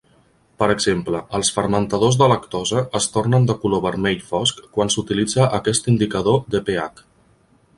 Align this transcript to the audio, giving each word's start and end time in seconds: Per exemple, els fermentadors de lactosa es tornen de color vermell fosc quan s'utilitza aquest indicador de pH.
Per 0.61 0.67
exemple, 0.75 1.19
els 1.39 1.51
fermentadors 1.57 2.17
de 2.21 2.29
lactosa 2.31 2.81
es 2.99 3.07
tornen 3.17 3.45
de 3.51 3.57
color 3.65 3.83
vermell 3.85 4.25
fosc 4.31 4.63
quan 4.79 4.91
s'utilitza 4.95 5.49
aquest 5.59 5.91
indicador 5.95 6.41
de 6.57 6.63
pH. 6.71 7.07